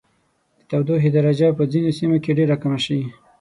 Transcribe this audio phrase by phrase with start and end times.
[0.57, 2.99] د تودوخې درجه به په ځینو سیمو کې ډیره کمه شي.